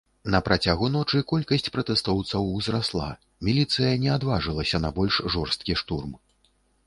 [0.33, 3.09] На працягу ночы колькасць пратэстоўцаў узрасла,
[3.49, 6.11] міліцыя не адважылася на больш жорсткі штурм.